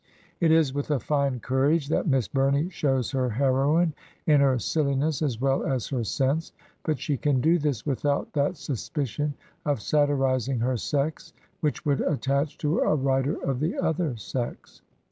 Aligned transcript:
It 0.39 0.49
is 0.51 0.73
with 0.73 0.89
a 0.89 0.99
fine 0.99 1.41
courage 1.41 1.87
that 1.89 2.07
Miss 2.07 2.27
Bumey 2.27 2.71
shows 2.71 3.11
her 3.11 3.29
heroine 3.29 3.93
in 4.25 4.41
her 4.41 4.55
silhness 4.57 5.21
as 5.21 5.39
well 5.39 5.63
as 5.63 5.89
her 5.89 6.03
sense, 6.03 6.53
but 6.81 6.97
she 6.97 7.17
can 7.17 7.39
do 7.39 7.59
this 7.59 7.85
without 7.85 8.33
that 8.33 8.57
suspicion 8.57 9.35
of 9.63 9.79
satirizing 9.79 10.57
her 10.61 10.77
sex 10.77 11.33
which 11.59 11.85
would 11.85 12.01
attach 12.01 12.57
to 12.57 12.79
a 12.79 12.95
writer 12.95 13.35
of 13.43 13.59
the 13.59 13.77
other 13.77 14.17
sex. 14.17 14.81